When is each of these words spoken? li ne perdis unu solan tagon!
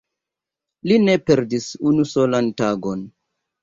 li 0.87 0.95
ne 1.05 1.15
perdis 1.27 1.67
unu 1.87 2.03
solan 2.13 2.45
tagon! 2.59 3.01